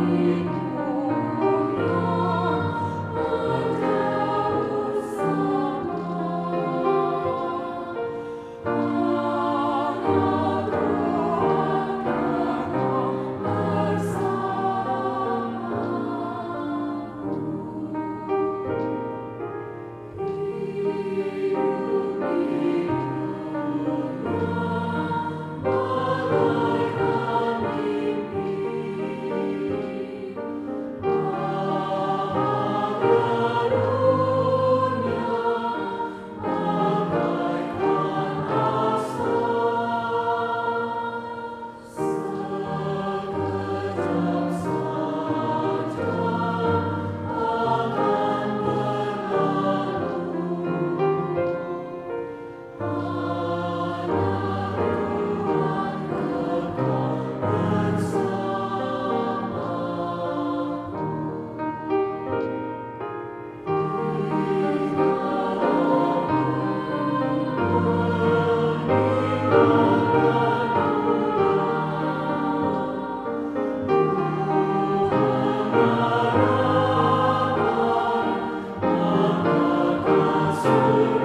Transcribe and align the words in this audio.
Amen. 0.00 0.59
soul. 80.62 81.19